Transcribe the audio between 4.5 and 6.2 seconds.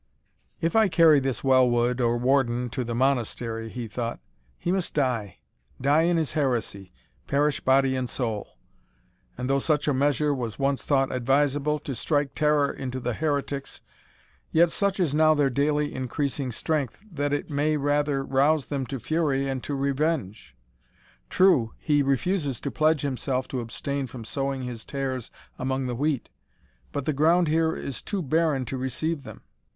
"he must die die in